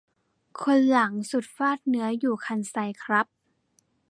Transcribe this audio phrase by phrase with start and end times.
[0.61, 3.27] คนหลังสุดฟาดเนื้ออยู่คันไซครับ